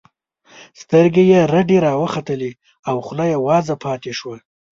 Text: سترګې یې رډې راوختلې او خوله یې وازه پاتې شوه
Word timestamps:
سترګې 0.81 1.23
یې 1.31 1.39
رډې 1.53 1.77
راوختلې 1.87 2.51
او 2.89 2.95
خوله 3.05 3.25
یې 3.31 3.37
وازه 3.47 3.75
پاتې 3.83 4.11
شوه 4.19 4.37